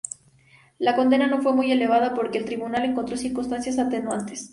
[0.79, 4.49] La condena no fue muy elevada porque el tribunal encontró circunstancias atenuantes.